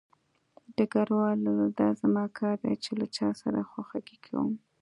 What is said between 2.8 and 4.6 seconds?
چې له چا سره خواخوږي کوم